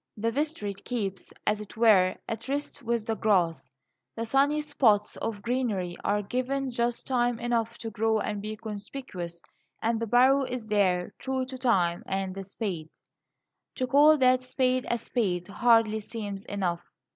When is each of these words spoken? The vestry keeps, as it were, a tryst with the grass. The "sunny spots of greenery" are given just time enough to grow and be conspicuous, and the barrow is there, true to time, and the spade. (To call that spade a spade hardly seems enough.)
The 0.17 0.31
vestry 0.31 0.73
keeps, 0.73 1.31
as 1.45 1.61
it 1.61 1.77
were, 1.77 2.15
a 2.27 2.35
tryst 2.35 2.81
with 2.81 3.05
the 3.05 3.13
grass. 3.15 3.69
The 4.15 4.25
"sunny 4.25 4.59
spots 4.61 5.15
of 5.17 5.43
greenery" 5.43 5.95
are 6.03 6.23
given 6.23 6.71
just 6.71 7.05
time 7.05 7.37
enough 7.39 7.77
to 7.77 7.91
grow 7.91 8.17
and 8.19 8.41
be 8.41 8.57
conspicuous, 8.57 9.43
and 9.79 9.99
the 9.99 10.07
barrow 10.07 10.43
is 10.45 10.65
there, 10.65 11.13
true 11.19 11.45
to 11.45 11.55
time, 11.55 12.01
and 12.07 12.33
the 12.33 12.43
spade. 12.43 12.89
(To 13.75 13.85
call 13.85 14.17
that 14.17 14.41
spade 14.41 14.87
a 14.89 14.97
spade 14.97 15.47
hardly 15.47 15.99
seems 15.99 16.45
enough.) 16.45 16.81